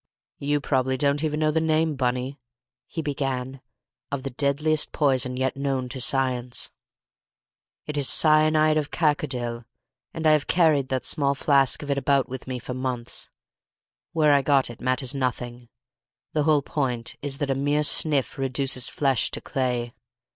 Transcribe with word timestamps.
"You 0.39 0.59
probably 0.59 0.97
don't 0.97 1.23
even 1.23 1.39
know 1.41 1.51
the 1.51 1.61
name, 1.61 1.93
Bunny," 1.95 2.39
he 2.87 3.03
began, 3.03 3.61
"of 4.11 4.23
the 4.23 4.31
deadliest 4.31 4.91
poison 4.91 5.37
yet 5.37 5.55
known 5.55 5.89
to 5.89 6.01
science. 6.01 6.71
It 7.85 7.97
is 7.97 8.09
cyanide 8.09 8.77
of 8.77 8.89
cacodyl, 8.89 9.63
and 10.11 10.25
I 10.25 10.31
have 10.31 10.47
carried 10.47 10.89
that 10.89 11.05
small 11.05 11.35
flask 11.35 11.83
of 11.83 11.91
it 11.91 11.99
about 11.99 12.27
with 12.27 12.47
me 12.47 12.57
for 12.57 12.73
months. 12.73 13.29
Where 14.11 14.33
I 14.33 14.41
got 14.41 14.71
it 14.71 14.81
matters 14.81 15.13
nothing; 15.13 15.69
the 16.33 16.45
whole 16.45 16.63
point 16.63 17.15
is 17.21 17.37
that 17.37 17.51
a 17.51 17.53
mere 17.53 17.83
sniff 17.83 18.39
reduces 18.39 18.89
flesh 18.89 19.29
to 19.29 19.39
clay. 19.39 19.93